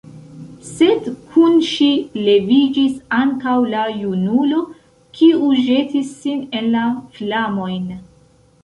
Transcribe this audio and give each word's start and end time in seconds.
Sed 0.67 1.09
kun 1.33 1.59
ŝi 1.71 1.89
leviĝis 2.29 2.95
ankaŭ 3.19 3.55
la 3.75 3.85
junulo, 3.99 4.65
kiu 5.21 5.53
ĵetis 5.69 6.19
sin 6.25 6.45
en 6.63 6.77
la 6.79 6.89
flamojn. 7.21 7.89